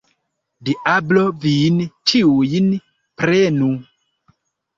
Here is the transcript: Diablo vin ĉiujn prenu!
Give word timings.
Diablo 0.69 1.25
vin 1.43 1.77
ĉiujn 2.13 2.73
prenu! 3.23 3.71